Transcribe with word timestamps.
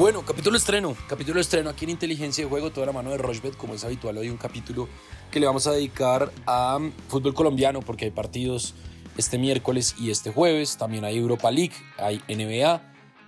Bueno, 0.00 0.24
capítulo 0.24 0.56
estreno, 0.56 0.96
capítulo 1.10 1.40
estreno 1.40 1.68
aquí 1.68 1.84
en 1.84 1.90
Inteligencia 1.90 2.42
de 2.42 2.48
Juego, 2.48 2.72
toda 2.72 2.86
la 2.86 2.92
mano 2.92 3.10
de 3.10 3.18
Rochbet, 3.18 3.54
como 3.54 3.74
es 3.74 3.84
habitual, 3.84 4.16
hoy 4.16 4.30
un 4.30 4.38
capítulo 4.38 4.88
que 5.30 5.38
le 5.38 5.44
vamos 5.44 5.66
a 5.66 5.72
dedicar 5.72 6.32
a 6.46 6.78
fútbol 7.08 7.34
colombiano 7.34 7.80
porque 7.80 8.06
hay 8.06 8.10
partidos 8.10 8.72
este 9.18 9.36
miércoles 9.36 9.94
y 9.98 10.10
este 10.10 10.32
jueves, 10.32 10.78
también 10.78 11.04
hay 11.04 11.18
Europa 11.18 11.50
League, 11.50 11.74
hay 11.98 12.22
NBA 12.34 12.80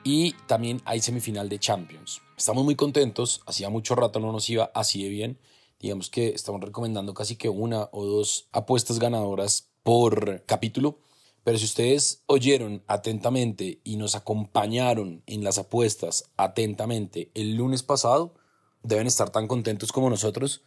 y 0.03 0.33
también 0.47 0.81
hay 0.87 1.03
semifinal 1.03 1.51
de 1.51 1.59
Champions. 1.59 2.23
Estamos 2.39 2.65
muy 2.65 2.75
contentos, 2.75 3.43
hacía 3.45 3.69
mucho 3.69 3.95
rato 3.95 4.19
no 4.19 4.33
nos 4.33 4.49
iba 4.49 4.71
así 4.75 5.03
de 5.03 5.11
bien, 5.11 5.39
digamos 5.79 6.09
que 6.09 6.29
estamos 6.29 6.63
recomendando 6.63 7.13
casi 7.13 7.37
que 7.37 7.51
una 7.51 7.91
o 7.93 8.07
dos 8.07 8.49
apuestas 8.51 8.99
ganadoras 8.99 9.69
por 9.83 10.43
capítulo 10.47 11.01
pero 11.45 11.59
si 11.59 11.65
ustedes 11.65 12.23
oyeron 12.27 12.83
atentamente 12.87 13.81
y 13.85 13.97
nos 13.97 14.15
acompañaron 14.15 15.23
en 15.27 15.43
las 15.43 15.59
apuestas 15.59 16.31
atentamente 16.37 17.31
el 17.35 17.57
lunes 17.57 17.83
pasado, 17.83 18.35
deben 18.83 19.07
estar 19.07 19.31
tan 19.31 19.49
contentos 19.49 19.93
como 19.93 20.11
nosotros, 20.11 20.63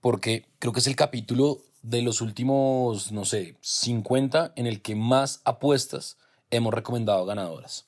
porque 0.00 0.46
creo 0.58 0.72
que 0.72 0.80
es 0.80 0.86
el 0.86 0.96
capítulo 0.96 1.58
de 1.82 2.02
los 2.02 2.20
últimos, 2.20 3.12
no 3.12 3.24
sé, 3.24 3.56
50 3.60 4.52
en 4.56 4.66
el 4.66 4.82
que 4.82 4.94
más 4.94 5.40
apuestas 5.44 6.18
hemos 6.50 6.74
recomendado 6.74 7.24
ganadoras. 7.24 7.86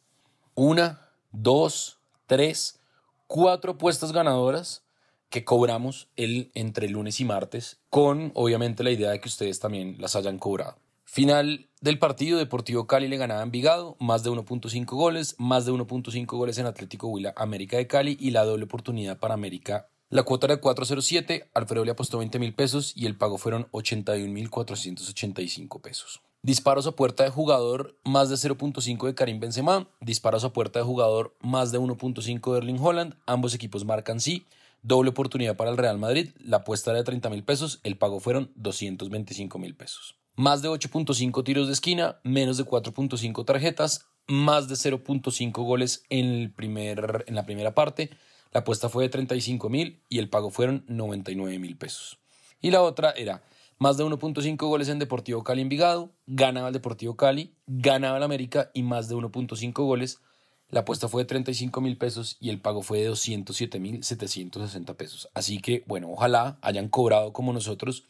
Una, 0.54 1.08
dos, 1.32 1.98
tres, 2.26 2.80
cuatro 3.26 3.72
apuestas 3.72 4.12
ganadoras 4.12 4.82
que 5.28 5.44
cobramos 5.44 6.08
el, 6.16 6.50
entre 6.54 6.88
lunes 6.88 7.20
y 7.20 7.24
martes, 7.24 7.78
con 7.88 8.32
obviamente 8.34 8.82
la 8.82 8.90
idea 8.90 9.10
de 9.10 9.20
que 9.20 9.28
ustedes 9.28 9.60
también 9.60 9.96
las 9.98 10.16
hayan 10.16 10.38
cobrado. 10.38 10.76
Final 11.12 11.68
del 11.80 11.98
partido, 11.98 12.38
Deportivo 12.38 12.86
Cali 12.86 13.08
le 13.08 13.16
ganaba 13.16 13.42
Envigado, 13.42 13.96
más 13.98 14.22
de 14.22 14.30
1.5 14.30 14.84
goles, 14.90 15.34
más 15.38 15.66
de 15.66 15.72
1.5 15.72 16.24
goles 16.24 16.56
en 16.58 16.66
Atlético 16.66 17.08
Huila, 17.08 17.34
América 17.36 17.78
de 17.78 17.88
Cali 17.88 18.16
y 18.20 18.30
la 18.30 18.44
doble 18.44 18.66
oportunidad 18.66 19.18
para 19.18 19.34
América. 19.34 19.88
La 20.08 20.22
cuota 20.22 20.46
era 20.46 20.54
de 20.54 20.62
4.07, 20.62 21.50
Alfredo 21.52 21.84
le 21.84 21.90
apostó 21.90 22.18
20 22.18 22.38
mil 22.38 22.54
pesos 22.54 22.92
y 22.94 23.06
el 23.06 23.18
pago 23.18 23.38
fueron 23.38 23.66
81.485 23.72 25.80
pesos. 25.80 26.20
Disparos 26.42 26.86
a 26.86 26.92
puerta 26.92 27.24
de 27.24 27.30
jugador, 27.30 27.98
más 28.04 28.30
de 28.30 28.36
0.5 28.36 29.08
de 29.08 29.16
Karim 29.16 29.40
Benzema, 29.40 29.88
disparos 30.00 30.44
a 30.44 30.52
puerta 30.52 30.78
de 30.78 30.84
jugador, 30.84 31.36
más 31.40 31.72
de 31.72 31.80
1.5 31.80 32.52
de 32.52 32.58
Erling 32.58 32.78
Holland, 32.78 33.16
ambos 33.26 33.52
equipos 33.52 33.84
marcan 33.84 34.20
sí, 34.20 34.46
doble 34.82 35.10
oportunidad 35.10 35.56
para 35.56 35.72
el 35.72 35.76
Real 35.76 35.98
Madrid, 35.98 36.30
la 36.38 36.58
apuesta 36.58 36.92
era 36.92 36.98
de 36.98 37.04
30 37.04 37.30
mil 37.30 37.42
pesos, 37.42 37.80
el 37.82 37.98
pago 37.98 38.20
fueron 38.20 38.52
225 38.54 39.58
mil 39.58 39.74
pesos 39.74 40.19
más 40.36 40.62
de 40.62 40.68
8.5 40.68 41.44
tiros 41.44 41.66
de 41.66 41.72
esquina, 41.72 42.20
menos 42.24 42.56
de 42.56 42.64
4.5 42.64 43.44
tarjetas, 43.44 44.06
más 44.26 44.68
de 44.68 44.74
0.5 44.74 45.52
goles 45.64 46.04
en, 46.08 46.26
el 46.26 46.52
primer, 46.52 47.24
en 47.26 47.34
la 47.34 47.44
primera 47.44 47.74
parte. 47.74 48.10
La 48.52 48.60
apuesta 48.60 48.88
fue 48.88 49.04
de 49.04 49.10
35 49.10 49.68
mil 49.68 50.02
y 50.08 50.18
el 50.18 50.28
pago 50.28 50.50
fueron 50.50 50.84
99 50.88 51.58
mil 51.58 51.76
pesos. 51.76 52.18
Y 52.60 52.70
la 52.70 52.82
otra 52.82 53.10
era 53.10 53.42
más 53.78 53.96
de 53.96 54.04
1.5 54.04 54.56
goles 54.58 54.88
en 54.88 54.98
Deportivo 54.98 55.42
Cali 55.42 55.62
Envigado, 55.62 56.10
ganaba 56.26 56.68
el 56.68 56.74
Deportivo 56.74 57.16
Cali, 57.16 57.54
ganaba 57.66 58.18
el 58.18 58.22
América 58.22 58.70
y 58.74 58.82
más 58.82 59.08
de 59.08 59.16
1.5 59.16 59.72
goles. 59.84 60.20
La 60.68 60.80
apuesta 60.80 61.08
fue 61.08 61.22
de 61.22 61.28
35 61.28 61.80
mil 61.80 61.96
pesos 61.96 62.36
y 62.40 62.50
el 62.50 62.60
pago 62.60 62.82
fue 62.82 62.98
de 62.98 63.06
207 63.06 63.80
mil 63.80 64.04
760 64.04 64.94
pesos. 64.94 65.28
Así 65.34 65.60
que, 65.60 65.82
bueno, 65.86 66.10
ojalá 66.10 66.58
hayan 66.60 66.88
cobrado 66.88 67.32
como 67.32 67.52
nosotros 67.52 68.04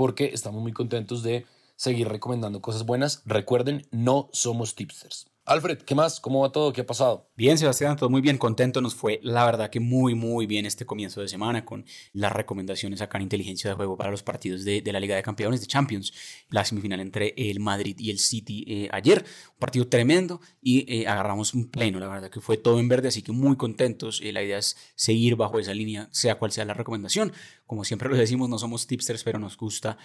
porque 0.00 0.30
estamos 0.32 0.62
muy 0.62 0.72
contentos 0.72 1.22
de 1.22 1.44
seguir 1.76 2.08
recomendando 2.08 2.62
cosas 2.62 2.86
buenas. 2.86 3.20
Recuerden, 3.26 3.86
no 3.90 4.30
somos 4.32 4.74
tipsters. 4.74 5.29
Alfred, 5.50 5.78
¿qué 5.78 5.96
más? 5.96 6.20
¿Cómo 6.20 6.42
va 6.42 6.52
todo? 6.52 6.72
¿Qué 6.72 6.82
ha 6.82 6.86
pasado? 6.86 7.28
Bien, 7.36 7.58
Sebastián, 7.58 7.96
todo 7.96 8.08
muy 8.08 8.20
bien, 8.20 8.38
contento. 8.38 8.80
Nos 8.80 8.94
fue, 8.94 9.18
la 9.24 9.44
verdad, 9.44 9.68
que 9.68 9.80
muy, 9.80 10.14
muy 10.14 10.46
bien 10.46 10.64
este 10.64 10.86
comienzo 10.86 11.22
de 11.22 11.26
semana 11.26 11.64
con 11.64 11.84
las 12.12 12.30
recomendaciones 12.30 13.00
acá 13.00 13.18
en 13.18 13.22
Inteligencia 13.22 13.68
de 13.68 13.74
Juego 13.74 13.96
para 13.96 14.12
los 14.12 14.22
partidos 14.22 14.64
de, 14.64 14.80
la 14.92 15.00
Liga 15.00 15.16
de 15.16 15.24
Campeones 15.24 15.60
de 15.60 15.66
Champions. 15.66 16.12
La 16.50 16.64
semifinal 16.64 17.00
entre 17.00 17.34
el 17.36 17.58
Madrid 17.58 17.96
y 17.98 18.12
el 18.12 18.20
City 18.20 18.64
eh, 18.68 18.88
ayer, 18.92 19.24
un 19.54 19.58
partido 19.58 19.88
tremendo 19.88 20.40
y 20.62 20.84
eh, 20.86 21.08
agarramos 21.08 21.52
un 21.52 21.68
pleno, 21.68 21.98
la 21.98 22.06
verdad, 22.06 22.30
que 22.30 22.40
fue 22.40 22.56
todo 22.56 22.78
en 22.78 22.86
verde, 22.86 23.08
así 23.08 23.22
que 23.22 23.32
muy 23.32 23.56
contentos. 23.56 24.20
Eh, 24.22 24.30
la 24.32 24.44
idea 24.44 24.58
es 24.58 24.76
seguir 24.94 25.34
bajo 25.34 25.58
esa 25.58 25.74
línea, 25.74 26.08
sea 26.12 26.36
cual 26.36 26.52
sea 26.52 26.64
la 26.64 26.74
recomendación. 26.74 27.32
Como 27.66 27.82
siempre 27.82 28.08
lo 28.08 28.16
decimos, 28.16 28.48
no 28.48 28.58
somos 28.58 28.86
tipsters, 28.86 29.24
pero 29.24 29.38
nos 29.40 29.56
gusta 29.56 29.96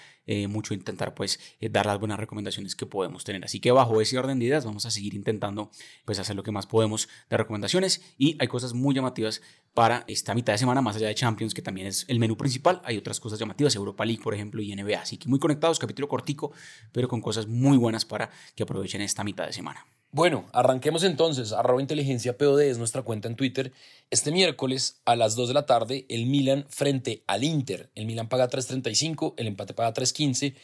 mucho 0.48 0.76
intentar, 0.76 1.16
pues, 1.16 1.40
dar 1.60 1.88
las 1.88 2.00
buenas 2.00 2.20
recomendaciones 2.20 2.76
que 2.76 2.86
podemos 2.86 3.24
tener. 3.24 3.44
Así 3.44 3.60
que 3.60 3.72
bajo 3.72 4.02
ese 4.02 4.20
orden 4.20 4.38
de 4.38 4.46
ideas 4.46 4.66
vamos 4.66 4.86
a 4.86 4.92
seguir 4.92 5.16
intentando 5.16 5.35
intentando 5.36 5.70
pues 6.06 6.20
hacer 6.20 6.36
lo 6.36 6.44
que 6.44 6.52
más 6.52 6.66
podemos 6.66 7.08
de 7.30 7.38
recomendaciones 7.38 8.02
y 8.18 8.38
hay 8.40 8.48
cosas 8.48 8.74
muy 8.74 8.96
llamativas 8.96 9.42
para 9.74 10.06
esta 10.08 10.34
mitad 10.34 10.54
de 10.54 10.58
semana, 10.58 10.82
más 10.82 10.96
allá 10.96 11.08
de 11.08 11.16
Champions, 11.16 11.54
que 11.54 11.62
también 11.62 11.88
es 11.88 12.06
el 12.08 12.18
menú 12.18 12.38
principal, 12.38 12.82
hay 12.86 12.98
otras 12.98 13.20
cosas 13.20 13.38
llamativas, 13.38 13.76
Europa 13.76 14.06
League, 14.06 14.24
por 14.24 14.34
ejemplo, 14.34 14.62
y 14.62 14.74
NBA, 14.74 15.02
así 15.02 15.18
que 15.18 15.28
muy 15.28 15.38
conectados, 15.38 15.80
capítulo 15.80 16.08
cortico, 16.08 16.54
pero 16.94 17.10
con 17.10 17.22
cosas 17.22 17.46
muy 17.48 17.78
buenas 17.78 18.06
para 18.06 18.30
que 18.56 18.64
aprovechen 18.64 19.02
esta 19.02 19.24
mitad 19.26 19.46
de 19.46 19.52
semana. 19.54 19.86
Bueno, 20.12 20.46
arranquemos 20.54 21.04
entonces. 21.04 21.52
Arroba 21.52 21.82
inteligencia 21.82 22.38
POD 22.38 22.62
es 22.62 22.78
nuestra 22.78 23.02
cuenta 23.02 23.28
en 23.28 23.36
Twitter. 23.36 23.74
Este 24.10 24.32
miércoles 24.32 25.02
a 25.04 25.18
las 25.18 25.36
2 25.36 25.50
de 25.50 25.54
la 25.54 25.66
tarde, 25.66 26.06
el 26.08 26.26
Milan 26.26 26.66
frente 26.70 27.26
al 27.28 27.44
Inter. 27.44 27.90
El 27.96 28.06
Milan 28.06 28.30
paga 28.30 28.50
3.35, 28.50 29.34
el 29.36 29.48
empate 29.48 29.74
paga 29.74 29.94
3.15 29.94 30.56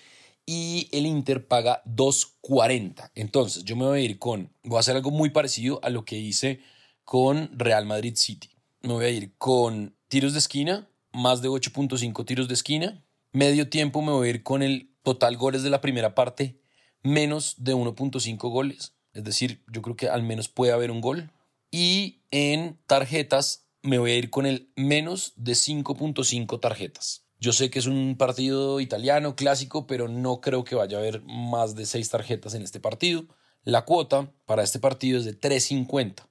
y 0.45 0.89
el 0.91 1.05
Inter 1.05 1.47
paga 1.47 1.83
2.40. 1.85 3.11
Entonces, 3.15 3.63
yo 3.63 3.75
me 3.75 3.85
voy 3.85 3.99
a 3.99 4.03
ir 4.03 4.19
con, 4.19 4.51
voy 4.63 4.77
a 4.77 4.79
hacer 4.79 4.95
algo 4.95 5.11
muy 5.11 5.29
parecido 5.29 5.79
a 5.83 5.89
lo 5.89 6.05
que 6.05 6.17
hice 6.17 6.61
con 7.03 7.49
Real 7.57 7.85
Madrid 7.85 8.15
City. 8.15 8.49
Me 8.81 8.93
voy 8.93 9.05
a 9.05 9.09
ir 9.09 9.35
con 9.37 9.95
tiros 10.07 10.33
de 10.33 10.39
esquina, 10.39 10.89
más 11.13 11.41
de 11.41 11.49
8.5 11.49 12.25
tiros 12.25 12.47
de 12.47 12.53
esquina. 12.53 13.03
Medio 13.31 13.69
tiempo 13.69 14.01
me 14.01 14.11
voy 14.11 14.27
a 14.27 14.31
ir 14.31 14.43
con 14.43 14.63
el 14.63 14.91
total 15.03 15.37
goles 15.37 15.63
de 15.63 15.69
la 15.69 15.81
primera 15.81 16.15
parte, 16.15 16.59
menos 17.03 17.55
de 17.57 17.75
1.5 17.75 18.37
goles. 18.49 18.93
Es 19.13 19.23
decir, 19.23 19.63
yo 19.71 19.81
creo 19.81 19.95
que 19.95 20.09
al 20.09 20.23
menos 20.23 20.49
puede 20.49 20.71
haber 20.71 20.91
un 20.91 21.01
gol. 21.01 21.31
Y 21.69 22.23
en 22.31 22.79
tarjetas 22.87 23.67
me 23.81 23.97
voy 23.97 24.11
a 24.11 24.17
ir 24.17 24.29
con 24.29 24.45
el 24.45 24.71
menos 24.75 25.33
de 25.35 25.53
5.5 25.53 26.59
tarjetas. 26.59 27.25
Yo 27.43 27.53
sé 27.53 27.71
que 27.71 27.79
es 27.79 27.87
un 27.87 28.17
partido 28.17 28.79
italiano 28.79 29.35
clásico, 29.35 29.87
pero 29.87 30.07
no 30.07 30.41
creo 30.41 30.63
que 30.63 30.75
vaya 30.75 30.97
a 30.97 30.99
haber 30.99 31.23
más 31.23 31.73
de 31.73 31.87
seis 31.87 32.07
tarjetas 32.07 32.53
en 32.53 32.61
este 32.61 32.79
partido. 32.79 33.25
La 33.63 33.83
cuota 33.83 34.31
para 34.45 34.61
este 34.61 34.77
partido 34.77 35.17
es 35.17 35.25
de 35.25 35.35
3.50. 35.35 36.27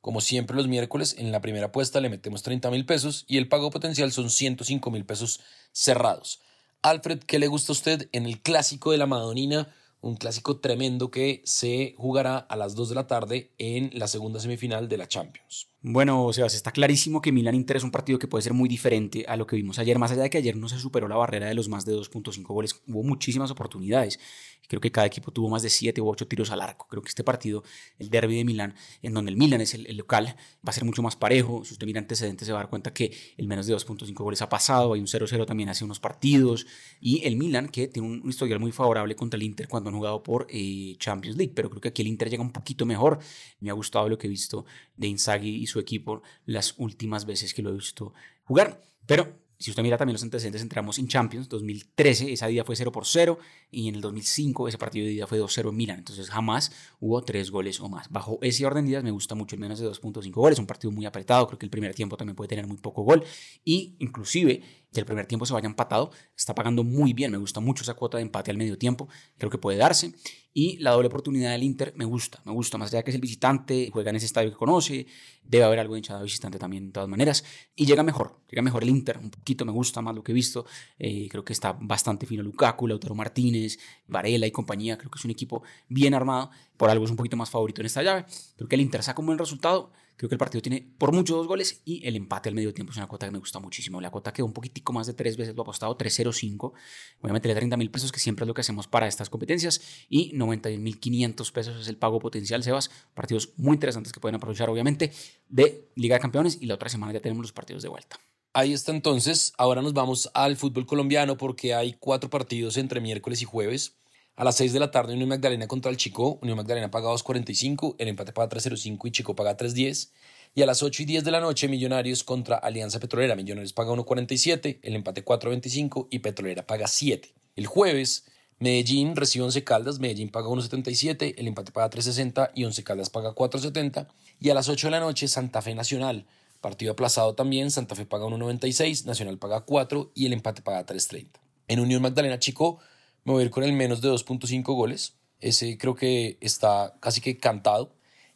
Como 0.00 0.22
siempre 0.22 0.56
los 0.56 0.66
miércoles, 0.66 1.16
en 1.18 1.32
la 1.32 1.42
primera 1.42 1.66
apuesta 1.66 2.00
le 2.00 2.08
metemos 2.08 2.42
30 2.42 2.70
mil 2.70 2.86
pesos 2.86 3.26
y 3.28 3.36
el 3.36 3.46
pago 3.46 3.70
potencial 3.70 4.10
son 4.10 4.30
105 4.30 4.90
mil 4.90 5.04
pesos 5.04 5.40
cerrados. 5.72 6.40
Alfred, 6.80 7.18
¿qué 7.18 7.38
le 7.38 7.48
gusta 7.48 7.72
a 7.72 7.74
usted 7.74 8.08
en 8.12 8.24
el 8.24 8.40
clásico 8.40 8.90
de 8.90 8.96
la 8.96 9.06
Madonina? 9.06 9.68
Un 10.00 10.16
clásico 10.16 10.60
tremendo 10.60 11.10
que 11.10 11.42
se 11.44 11.94
jugará 11.98 12.38
a 12.38 12.56
las 12.56 12.74
2 12.74 12.88
de 12.88 12.94
la 12.94 13.06
tarde 13.06 13.52
en 13.58 13.90
la 13.92 14.08
segunda 14.08 14.40
semifinal 14.40 14.88
de 14.88 14.96
la 14.96 15.08
Champions. 15.08 15.73
Bueno, 15.86 16.32
sea, 16.32 16.46
está 16.46 16.72
clarísimo 16.72 17.20
que 17.20 17.30
Milan 17.30 17.54
Inter 17.54 17.76
es 17.76 17.84
un 17.84 17.90
partido 17.90 18.18
que 18.18 18.26
puede 18.26 18.40
ser 18.40 18.54
muy 18.54 18.70
diferente 18.70 19.26
a 19.28 19.36
lo 19.36 19.46
que 19.46 19.54
vimos 19.54 19.78
ayer, 19.78 19.98
más 19.98 20.10
allá 20.12 20.22
de 20.22 20.30
que 20.30 20.38
ayer 20.38 20.56
no 20.56 20.66
se 20.66 20.78
superó 20.78 21.08
la 21.08 21.16
barrera 21.16 21.46
de 21.46 21.52
los 21.52 21.68
más 21.68 21.84
de 21.84 21.92
2.5 21.92 22.42
goles, 22.46 22.80
hubo 22.86 23.02
muchísimas 23.02 23.50
oportunidades. 23.50 24.18
Creo 24.66 24.80
que 24.80 24.90
cada 24.90 25.06
equipo 25.06 25.30
tuvo 25.30 25.50
más 25.50 25.62
de 25.62 25.68
7 25.68 26.00
u 26.00 26.08
8 26.08 26.26
tiros 26.26 26.50
al 26.50 26.62
arco. 26.62 26.86
Creo 26.88 27.02
que 27.02 27.08
este 27.08 27.22
partido, 27.22 27.62
el 27.98 28.08
derby 28.08 28.36
de 28.36 28.44
Milán, 28.44 28.74
en 29.02 29.12
donde 29.12 29.30
el 29.30 29.36
Milan 29.36 29.60
es 29.60 29.74
el, 29.74 29.96
local, 29.96 30.36
va 30.66 30.70
a 30.70 30.72
ser 30.72 30.84
mucho 30.84 31.02
más 31.02 31.16
parejo. 31.16 31.64
Si 31.64 31.74
usted 31.74 31.86
mira 31.86 32.00
antecedentes, 32.00 32.46
se 32.46 32.52
va 32.52 32.60
a 32.60 32.62
dar 32.62 32.70
cuenta 32.70 32.92
que 32.92 33.14
el 33.36 33.46
menos 33.46 33.66
de 33.66 33.74
2.5 33.74 34.14
goles 34.14 34.40
ha 34.42 34.48
pasado, 34.48 34.94
hay 34.94 35.00
un 35.00 35.06
0-0 35.06 35.44
también 35.44 35.68
hace 35.68 35.84
unos 35.84 36.00
partidos. 36.00 36.66
Y 36.98 37.22
el 37.26 37.36
Milan, 37.36 37.68
que 37.68 37.88
tiene 37.88 38.08
un, 38.08 38.28
historial 38.28 38.58
muy 38.58 38.72
favorable 38.72 39.14
contra 39.16 39.36
el 39.36 39.42
Inter 39.42 39.68
cuando 39.68 39.90
han 39.90 39.96
jugado 39.96 40.22
por 40.22 40.46
eh, 40.48 40.96
Champions 40.98 41.36
League, 41.36 41.52
pero 41.54 41.68
creo 41.68 41.82
que 41.82 41.88
aquí 41.88 42.00
el 42.00 42.08
Inter 42.08 42.30
llega 42.30 42.42
un 42.42 42.52
poquito 42.52 42.86
mejor. 42.86 43.18
Me 43.60 43.68
ha 43.68 43.74
gustado 43.74 44.08
lo 44.08 44.16
que 44.16 44.28
he 44.28 44.30
visto 44.30 44.64
de 44.96 45.08
Inzaghi 45.08 45.56
y 45.56 45.66
su 45.66 45.73
equipo 45.80 46.22
las 46.46 46.74
últimas 46.78 47.26
veces 47.26 47.54
que 47.54 47.62
lo 47.62 47.70
he 47.70 47.74
visto 47.74 48.12
jugar. 48.44 48.80
Pero 49.06 49.44
si 49.58 49.70
usted 49.70 49.82
mira 49.82 49.96
también 49.96 50.14
los 50.14 50.22
antecedentes, 50.22 50.62
entramos 50.62 50.98
en 50.98 51.08
Champions 51.08 51.48
2013, 51.48 52.32
esa 52.32 52.48
día 52.48 52.64
fue 52.64 52.76
0 52.76 52.92
por 52.92 53.06
0 53.06 53.38
y 53.70 53.88
en 53.88 53.94
el 53.94 54.00
2005 54.00 54.68
ese 54.68 54.78
partido 54.78 55.06
de 55.06 55.12
día 55.12 55.26
fue 55.26 55.40
2-0 55.40 55.70
en 55.70 55.76
Milan, 55.76 55.98
entonces 56.00 56.28
jamás 56.28 56.72
hubo 57.00 57.22
tres 57.22 57.50
goles 57.50 57.80
o 57.80 57.88
más. 57.88 58.10
Bajo 58.10 58.38
ese 58.42 58.66
orden 58.66 58.84
de 58.84 58.90
días 58.90 59.04
me 59.04 59.10
gusta 59.10 59.34
mucho 59.34 59.56
el 59.56 59.60
menos 59.60 59.78
de 59.78 59.88
2.5 59.88 60.30
goles, 60.32 60.58
un 60.58 60.66
partido 60.66 60.90
muy 60.90 61.06
apretado, 61.06 61.46
creo 61.46 61.58
que 61.58 61.66
el 61.66 61.70
primer 61.70 61.94
tiempo 61.94 62.16
también 62.16 62.36
puede 62.36 62.48
tener 62.48 62.66
muy 62.66 62.76
poco 62.76 63.04
gol 63.04 63.24
y 63.64 63.94
inclusive 64.00 64.62
que 64.94 65.00
el 65.00 65.06
primer 65.06 65.26
tiempo 65.26 65.44
se 65.44 65.52
vaya 65.52 65.66
empatado, 65.66 66.10
está 66.36 66.54
pagando 66.54 66.84
muy 66.84 67.12
bien, 67.12 67.32
me 67.32 67.36
gusta 67.36 67.60
mucho 67.60 67.82
esa 67.82 67.94
cuota 67.94 68.16
de 68.16 68.22
empate 68.22 68.50
al 68.50 68.56
medio 68.56 68.78
tiempo, 68.78 69.08
creo 69.36 69.50
que 69.50 69.58
puede 69.58 69.76
darse. 69.76 70.14
Y 70.56 70.76
la 70.78 70.92
doble 70.92 71.08
oportunidad 71.08 71.50
del 71.50 71.64
Inter 71.64 71.92
me 71.96 72.04
gusta, 72.04 72.40
me 72.44 72.52
gusta, 72.52 72.78
más 72.78 72.92
allá 72.94 73.02
que 73.02 73.10
es 73.10 73.16
el 73.16 73.20
visitante, 73.20 73.90
juega 73.92 74.10
en 74.10 74.16
ese 74.16 74.26
estadio 74.26 74.50
que 74.50 74.56
conoce, 74.56 75.06
debe 75.42 75.64
haber 75.64 75.80
algo 75.80 75.94
de 75.94 75.98
hinchada 75.98 76.22
visitante 76.22 76.60
también 76.60 76.86
de 76.86 76.92
todas 76.92 77.08
maneras, 77.08 77.44
y 77.74 77.86
llega 77.86 78.04
mejor, 78.04 78.38
llega 78.48 78.62
mejor 78.62 78.84
el 78.84 78.90
Inter, 78.90 79.18
un 79.18 79.30
poquito 79.30 79.64
me 79.64 79.72
gusta 79.72 80.00
más 80.00 80.14
lo 80.14 80.22
que 80.22 80.30
he 80.30 80.34
visto, 80.34 80.64
eh, 80.98 81.28
creo 81.28 81.44
que 81.44 81.52
está 81.52 81.72
bastante 81.72 82.24
fino 82.24 82.44
Lukaku, 82.44 82.86
Lautaro 82.86 83.16
Martínez, 83.16 83.78
Varela 84.06 84.46
y 84.46 84.52
compañía, 84.52 84.96
creo 84.96 85.10
que 85.10 85.18
es 85.18 85.24
un 85.24 85.32
equipo 85.32 85.64
bien 85.88 86.14
armado, 86.14 86.50
por 86.76 86.88
algo 86.88 87.04
es 87.04 87.10
un 87.10 87.16
poquito 87.16 87.36
más 87.36 87.50
favorito 87.50 87.82
en 87.82 87.86
esta 87.86 88.04
llave, 88.04 88.24
creo 88.56 88.68
que 88.68 88.76
el 88.76 88.80
Inter 88.82 89.02
saca 89.02 89.20
un 89.20 89.26
buen 89.26 89.38
resultado, 89.38 89.90
Creo 90.16 90.28
que 90.28 90.34
el 90.34 90.38
partido 90.38 90.62
tiene 90.62 90.94
por 90.98 91.12
mucho 91.12 91.36
dos 91.36 91.48
goles 91.48 91.82
y 91.84 92.06
el 92.06 92.14
empate 92.14 92.48
al 92.48 92.54
medio 92.54 92.72
tiempo 92.72 92.92
es 92.92 92.96
una 92.96 93.08
cuota 93.08 93.26
que 93.26 93.32
me 93.32 93.38
gusta 93.38 93.58
muchísimo. 93.58 94.00
La 94.00 94.10
cuota 94.10 94.32
quedó 94.32 94.46
un 94.46 94.52
poquitico 94.52 94.92
más 94.92 95.06
de 95.06 95.14
tres 95.14 95.36
veces 95.36 95.56
lo 95.56 95.62
apostado, 95.62 95.96
3.05. 95.98 96.72
Voy 97.20 97.30
a 97.30 97.32
meterle 97.32 97.54
30 97.56 97.76
mil 97.76 97.90
pesos, 97.90 98.12
que 98.12 98.20
siempre 98.20 98.44
es 98.44 98.46
lo 98.46 98.54
que 98.54 98.60
hacemos 98.60 98.86
para 98.86 99.08
estas 99.08 99.28
competencias. 99.28 99.80
Y 100.08 100.32
91.500 100.36 101.52
pesos 101.52 101.80
es 101.80 101.88
el 101.88 101.96
pago 101.96 102.20
potencial, 102.20 102.62
Sebas. 102.62 102.90
Partidos 103.14 103.52
muy 103.56 103.74
interesantes 103.74 104.12
que 104.12 104.20
pueden 104.20 104.36
aprovechar, 104.36 104.70
obviamente, 104.70 105.12
de 105.48 105.90
Liga 105.96 106.14
de 106.14 106.20
Campeones. 106.20 106.58
Y 106.60 106.66
la 106.66 106.74
otra 106.74 106.88
semana 106.88 107.12
ya 107.12 107.20
tenemos 107.20 107.42
los 107.42 107.52
partidos 107.52 107.82
de 107.82 107.88
vuelta. 107.88 108.18
Ahí 108.52 108.72
está 108.72 108.92
entonces. 108.92 109.52
Ahora 109.58 109.82
nos 109.82 109.94
vamos 109.94 110.30
al 110.32 110.56
fútbol 110.56 110.86
colombiano 110.86 111.36
porque 111.36 111.74
hay 111.74 111.94
cuatro 111.94 112.30
partidos 112.30 112.76
entre 112.76 113.00
miércoles 113.00 113.42
y 113.42 113.46
jueves. 113.46 113.96
A 114.36 114.42
las 114.42 114.56
6 114.56 114.72
de 114.72 114.80
la 114.80 114.90
tarde, 114.90 115.14
Unión 115.14 115.28
Magdalena 115.28 115.68
contra 115.68 115.92
el 115.92 115.96
Chico. 115.96 116.40
Unión 116.42 116.56
Magdalena 116.56 116.90
paga 116.90 117.08
2.45, 117.08 117.94
el 117.98 118.08
empate 118.08 118.32
paga 118.32 118.48
3.05 118.48 119.06
y 119.06 119.10
Chico 119.12 119.36
paga 119.36 119.56
3.10. 119.56 120.10
Y 120.56 120.62
a 120.62 120.66
las 120.66 120.82
8 120.82 121.02
y 121.02 121.06
10 121.06 121.24
de 121.24 121.30
la 121.30 121.40
noche, 121.40 121.68
Millonarios 121.68 122.24
contra 122.24 122.56
Alianza 122.56 122.98
Petrolera. 122.98 123.36
Millonarios 123.36 123.72
paga 123.72 123.92
1.47, 123.92 124.80
el 124.82 124.96
empate 124.96 125.24
4.25 125.24 126.08
y 126.10 126.18
Petrolera 126.18 126.66
paga 126.66 126.88
7. 126.88 127.32
El 127.54 127.66
jueves, 127.66 128.24
Medellín 128.58 129.14
recibe 129.14 129.44
11 129.44 129.62
Caldas, 129.62 130.00
Medellín 130.00 130.30
paga 130.30 130.48
1.77, 130.48 131.34
el 131.38 131.46
empate 131.46 131.70
paga 131.70 131.90
3.60 131.90 132.50
y 132.56 132.64
11 132.64 132.82
Caldas 132.82 133.10
paga 133.10 133.36
4.70. 133.36 134.08
Y 134.40 134.50
a 134.50 134.54
las 134.54 134.68
8 134.68 134.88
de 134.88 134.90
la 134.90 135.00
noche, 135.00 135.28
Santa 135.28 135.62
Fe 135.62 135.76
Nacional. 135.76 136.26
Partido 136.60 136.92
aplazado 136.92 137.34
también, 137.34 137.70
Santa 137.70 137.94
Fe 137.94 138.04
paga 138.04 138.26
1.96, 138.26 139.04
Nacional 139.04 139.38
paga 139.38 139.60
4 139.60 140.10
y 140.14 140.26
el 140.26 140.32
empate 140.32 140.60
paga 140.62 140.84
3.30. 140.84 141.28
En 141.68 141.78
Unión 141.78 142.02
Magdalena 142.02 142.40
Chico 142.40 142.80
me 143.24 143.32
voy 143.32 143.42
a 143.42 143.44
ir 143.46 143.50
con 143.50 143.64
el 143.64 143.72
menos 143.72 144.00
de 144.00 144.10
2.5 144.10 144.62
goles. 144.74 145.14
Ese 145.40 145.76
creo 145.78 145.94
que 145.94 146.38
está 146.40 146.96
casi 147.00 147.20
que 147.20 147.38
cantado. 147.38 147.92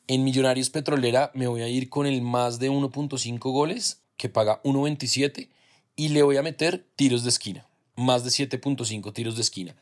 En 0.07 0.25
Millonarios 0.25 0.71
Petrolera 0.71 1.31
me 1.35 1.47
voy 1.47 1.63
a 1.63 1.69
ir 1.69 1.89
con 1.91 2.07
el 2.07 2.23
más 2.23 2.59
de 2.59 2.71
1.5 2.71 3.39
goles, 3.53 4.03
que 4.17 4.29
paga 4.29 4.63
1.27, 4.63 5.49
y 5.97 6.09
le 6.09 6.23
voy 6.23 6.39
a 6.39 6.43
meter 6.43 6.87
tiros 6.97 7.23
de 7.25 7.29
esquina, 7.29 7.67
más 7.95 8.25
de 8.25 8.31
7.5 8.31 9.13
tiros 9.13 9.37
de 9.37 9.43
esquina. 9.43 9.77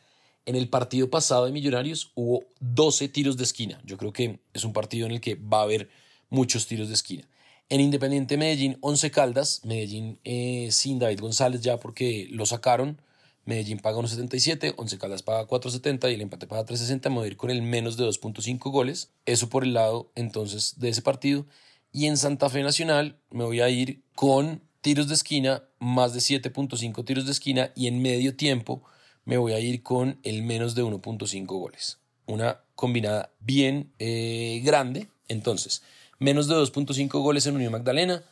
En 0.45 0.57
el 0.57 0.69
partido 0.69 1.11
pasado 1.11 1.47
de 1.47 1.53
Millonarios 1.53 2.13
hubo 2.15 2.45
12 2.61 3.09
tiros 3.09 3.37
de 3.37 3.45
esquina. 3.45 3.81
Yo 3.85 3.97
creo 3.99 4.13
que 4.13 4.41
es 4.53 4.65
un 4.65 4.73
partido 4.73 5.07
en 5.07 5.13
el 5.13 5.21
que 5.21 5.35
va 5.35 5.61
a 5.61 5.63
haber 5.63 5.89
muchos 6.31 6.67
tiros 6.67 6.89
de 6.89 6.95
esquina. 6.95 7.29
En 7.69 7.81
Independiente 7.81 8.37
Medellín, 8.37 8.79
11 8.81 9.11
Caldas, 9.11 9.61
Medellín 9.65 10.19
eh, 10.23 10.69
sin 10.71 11.01
David 11.01 11.21
González 11.21 11.63
ya 11.63 11.79
porque 11.79 12.29
lo 12.31 12.47
sacaron, 12.47 13.01
Medellín 13.47 13.79
paga 13.79 13.99
1.77, 13.99 14.75
Once 14.77 14.99
Caldas 14.99 15.23
paga 15.23 15.47
4.70 15.47 16.11
y 16.11 16.15
el 16.15 16.21
empate 16.21 16.47
paga 16.49 16.67
3.60. 16.67 17.09
Me 17.09 17.17
voy 17.17 17.25
a 17.25 17.29
ir 17.29 17.37
con 17.37 17.51
el 17.51 17.63
menos 17.63 17.97
de 17.97 18.05
2.5 18.05 18.71
goles. 18.71 19.13
Eso 19.25 19.49
por 19.49 19.63
el 19.63 19.73
lado 19.73 20.11
entonces 20.17 20.75
de 20.79 20.89
ese 20.89 21.01
partido. 21.01 21.47
Y 21.93 22.07
en 22.07 22.17
Santa 22.17 22.51
Fe 22.51 22.63
Nacional 22.65 23.17
me 23.31 23.45
voy 23.45 23.61
a 23.61 23.69
ir 23.71 24.03
con 24.17 24.63
tiros 24.81 25.09
de 25.09 25.15
esquina, 25.15 25.63
más 25.79 26.13
de 26.13 26.21
7.5 26.21 27.05
tiros 27.05 27.25
de 27.25 27.33
esquina 27.33 27.71
y 27.77 27.87
en 27.87 28.03
medio 28.03 28.37
tiempo 28.37 28.83
me 29.25 29.39
voy 29.39 29.53
a 29.53 29.61
ir 29.61 29.83
con 29.83 30.19
el 30.25 30.43
menos 30.43 30.75
de 30.75 30.83
1.5 30.83 31.47
goles. 31.47 31.99
Una 32.27 32.61
combinada 32.75 33.31
bien 33.41 33.93
eh, 34.01 34.61
grande. 34.65 35.09
Entonces, 35.29 35.83
menos 36.19 36.49
de 36.49 36.57
2.5 36.57 37.09
goles 37.23 37.47
en 37.47 37.55
Unión 37.55 37.73
Magdalena, 37.73 38.25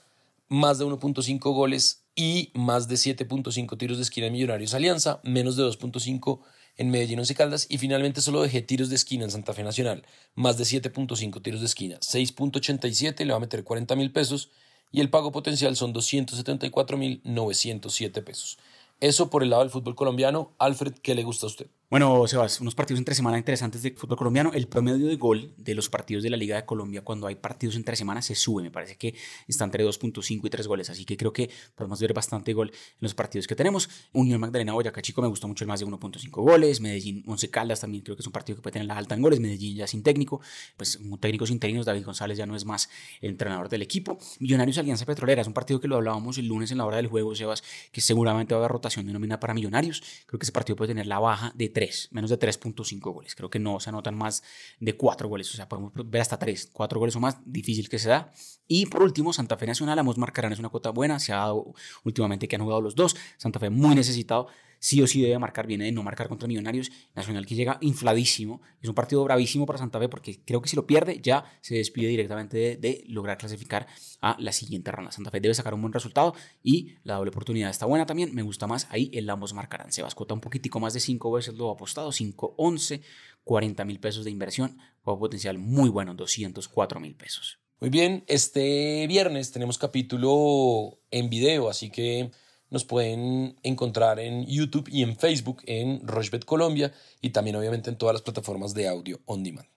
más 0.54 0.78
de 0.78 0.84
1.5 0.84 1.52
goles 1.52 2.04
y 2.14 2.52
más 2.54 2.86
de 2.86 2.94
7.5 2.94 3.76
tiros 3.76 3.96
de 3.98 4.04
esquina 4.04 4.28
en 4.28 4.32
Millonarios 4.32 4.72
Alianza, 4.72 5.20
menos 5.24 5.56
de 5.56 5.64
2.5 5.64 6.40
en 6.76 6.90
Medellín 6.90 7.18
Once 7.18 7.34
Caldas 7.34 7.66
y 7.68 7.78
finalmente 7.78 8.20
solo 8.20 8.40
dejé 8.40 8.62
tiros 8.62 8.88
de 8.88 8.94
esquina 8.94 9.24
en 9.24 9.32
Santa 9.32 9.52
Fe 9.52 9.64
Nacional, 9.64 10.06
más 10.36 10.56
de 10.56 10.64
7.5 10.64 11.42
tiros 11.42 11.60
de 11.60 11.66
esquina, 11.66 11.98
6.87 11.98 13.24
le 13.24 13.32
va 13.32 13.38
a 13.38 13.40
meter 13.40 13.64
40 13.64 13.96
mil 13.96 14.12
pesos 14.12 14.50
y 14.92 15.00
el 15.00 15.10
pago 15.10 15.32
potencial 15.32 15.74
son 15.74 15.92
274 15.92 16.96
mil 16.96 17.20
907 17.24 18.22
pesos. 18.22 18.58
Eso 19.00 19.30
por 19.30 19.42
el 19.42 19.50
lado 19.50 19.62
del 19.62 19.72
fútbol 19.72 19.96
colombiano. 19.96 20.52
Alfred, 20.58 20.94
¿qué 21.02 21.16
le 21.16 21.24
gusta 21.24 21.46
a 21.46 21.48
usted? 21.48 21.66
Bueno, 21.94 22.26
Sebas, 22.26 22.60
unos 22.60 22.74
partidos 22.74 22.98
entre 22.98 23.14
semana 23.14 23.38
interesantes 23.38 23.80
de 23.80 23.92
fútbol 23.92 24.18
colombiano. 24.18 24.50
El 24.52 24.66
promedio 24.66 25.06
de 25.06 25.14
gol 25.14 25.54
de 25.56 25.76
los 25.76 25.88
partidos 25.88 26.24
de 26.24 26.30
la 26.30 26.36
Liga 26.36 26.56
de 26.56 26.66
Colombia 26.66 27.04
cuando 27.04 27.28
hay 27.28 27.36
partidos 27.36 27.76
entre 27.76 27.94
semana 27.94 28.20
se 28.20 28.34
sube. 28.34 28.64
Me 28.64 28.72
parece 28.72 28.96
que 28.96 29.14
está 29.46 29.62
entre 29.62 29.86
2.5 29.86 30.40
y 30.44 30.50
3 30.50 30.66
goles. 30.66 30.90
Así 30.90 31.04
que 31.04 31.16
creo 31.16 31.32
que 31.32 31.48
podemos 31.76 32.00
ver 32.00 32.12
bastante 32.12 32.52
gol 32.52 32.72
en 32.72 32.98
los 32.98 33.14
partidos 33.14 33.46
que 33.46 33.54
tenemos. 33.54 33.88
Unión 34.12 34.40
Magdalena 34.40 34.72
Boyacá 34.72 35.02
Chico 35.02 35.22
me 35.22 35.28
gustó 35.28 35.46
mucho 35.46 35.62
el 35.62 35.68
más 35.68 35.78
de 35.78 35.86
1.5 35.86 36.30
goles. 36.32 36.80
Medellín 36.80 37.22
Once 37.28 37.48
Caldas 37.48 37.82
también 37.82 38.02
creo 38.02 38.16
que 38.16 38.22
es 38.22 38.26
un 38.26 38.32
partido 38.32 38.56
que 38.56 38.62
puede 38.62 38.72
tener 38.72 38.88
la 38.88 38.96
alta 38.96 39.14
en 39.14 39.22
goles. 39.22 39.38
Medellín 39.38 39.76
ya 39.76 39.86
sin 39.86 40.02
técnico. 40.02 40.40
Pues 40.76 40.96
un 40.96 41.16
técnico 41.20 41.46
sin 41.46 41.54
interinos. 41.54 41.86
David 41.86 42.06
González 42.06 42.36
ya 42.36 42.44
no 42.44 42.56
es 42.56 42.64
más 42.64 42.90
el 43.20 43.30
entrenador 43.30 43.68
del 43.68 43.82
equipo. 43.82 44.18
Millonarios 44.40 44.78
Alianza 44.78 45.06
Petrolera 45.06 45.42
es 45.42 45.46
un 45.46 45.54
partido 45.54 45.80
que 45.80 45.86
lo 45.86 45.94
hablábamos 45.94 46.38
el 46.38 46.48
lunes 46.48 46.72
en 46.72 46.78
la 46.78 46.86
hora 46.86 46.96
del 46.96 47.06
juego, 47.06 47.36
Sebas, 47.36 47.62
que 47.92 48.00
seguramente 48.00 48.52
va 48.52 48.58
a 48.58 48.64
haber 48.64 48.72
rotación 48.72 49.06
de 49.06 49.12
nómina 49.12 49.38
para 49.38 49.54
Millonarios. 49.54 50.02
Creo 50.26 50.40
que 50.40 50.44
ese 50.44 50.50
partido 50.50 50.74
puede 50.74 50.88
tener 50.88 51.06
la 51.06 51.20
baja 51.20 51.52
de 51.54 51.68
3, 51.68 51.83
menos 52.10 52.30
de 52.30 52.36
3 52.36 52.54
3.5 52.60 53.12
goles. 53.12 53.34
Creo 53.34 53.50
que 53.50 53.58
no 53.58 53.80
se 53.80 53.90
anotan 53.90 54.16
más 54.16 54.42
de 54.80 54.96
4 54.96 55.28
goles, 55.28 55.50
o 55.52 55.56
sea, 55.56 55.68
podemos 55.68 55.92
ver 55.94 56.20
hasta 56.22 56.38
3, 56.38 56.70
4 56.72 56.98
goles 56.98 57.16
o 57.16 57.20
más, 57.20 57.38
difícil 57.44 57.88
que 57.88 57.98
se 57.98 58.08
da. 58.08 58.32
Y 58.66 58.86
por 58.86 59.02
último, 59.02 59.32
Santa 59.32 59.56
Fe 59.56 59.66
Nacional, 59.66 59.98
Amos 59.98 60.18
Marcarán 60.18 60.52
es 60.52 60.58
una 60.58 60.68
cuota 60.68 60.90
buena, 60.90 61.18
se 61.18 61.32
ha 61.32 61.36
dado 61.36 61.74
últimamente 62.04 62.48
que 62.48 62.56
han 62.56 62.62
jugado 62.62 62.80
los 62.80 62.94
dos. 62.94 63.16
Santa 63.36 63.58
Fe 63.58 63.70
muy 63.70 63.94
necesitado 63.94 64.48
sí 64.84 65.00
o 65.00 65.06
sí 65.06 65.22
debe 65.22 65.38
marcar, 65.38 65.66
viene 65.66 65.86
de 65.86 65.92
no 65.92 66.02
marcar 66.02 66.28
contra 66.28 66.46
Millonarios. 66.46 66.92
Nacional 67.14 67.46
que 67.46 67.54
llega 67.54 67.78
infladísimo. 67.80 68.60
Es 68.82 68.88
un 68.90 68.94
partido 68.94 69.24
bravísimo 69.24 69.64
para 69.64 69.78
Santa 69.78 69.98
Fe 69.98 70.10
porque 70.10 70.40
creo 70.44 70.60
que 70.60 70.68
si 70.68 70.76
lo 70.76 70.86
pierde 70.86 71.20
ya 71.22 71.42
se 71.62 71.76
despide 71.76 72.08
directamente 72.08 72.76
de, 72.76 73.02
lograr 73.08 73.38
clasificar 73.38 73.86
a 74.20 74.36
la 74.38 74.52
siguiente 74.52 74.90
ronda. 74.90 75.10
Santa 75.10 75.30
Fe 75.30 75.40
debe 75.40 75.54
sacar 75.54 75.72
un 75.72 75.80
buen 75.80 75.94
resultado 75.94 76.34
y 76.62 76.96
la 77.02 77.14
doble 77.14 77.30
oportunidad 77.30 77.70
está 77.70 77.86
buena 77.86 78.04
también. 78.04 78.34
Me 78.34 78.42
gusta 78.42 78.66
más 78.66 78.86
ahí 78.90 79.10
el 79.14 79.30
ambos 79.30 79.54
marcarán. 79.54 79.90
Se 79.90 80.02
Sebas 80.02 80.14
un 80.28 80.40
poquitico 80.42 80.80
más 80.80 80.92
de 80.92 81.00
5 81.00 81.32
veces 81.32 81.54
lo 81.54 81.70
apostado, 81.70 82.12
5, 82.12 82.54
11, 82.58 83.00
40 83.42 83.84
mil 83.86 84.00
pesos 84.00 84.26
de 84.26 84.32
inversión. 84.32 84.76
Juego 85.00 85.18
potencial 85.18 85.56
muy 85.56 85.88
bueno, 85.88 86.12
204 86.12 87.00
mil 87.00 87.14
pesos. 87.14 87.58
Muy 87.80 87.88
bien, 87.88 88.24
este 88.26 89.06
viernes 89.06 89.50
tenemos 89.50 89.78
capítulo 89.78 91.00
en 91.10 91.30
video, 91.30 91.70
así 91.70 91.90
que 91.90 92.30
nos 92.70 92.84
pueden 92.84 93.56
encontrar 93.62 94.18
en 94.18 94.46
YouTube 94.46 94.88
y 94.90 95.02
en 95.02 95.16
Facebook 95.16 95.62
en 95.66 96.06
Rochebet 96.06 96.44
Colombia 96.44 96.92
y 97.20 97.30
también 97.30 97.56
obviamente 97.56 97.90
en 97.90 97.96
todas 97.96 98.14
las 98.14 98.22
plataformas 98.22 98.74
de 98.74 98.88
audio 98.88 99.20
on 99.26 99.42
demand. 99.42 99.68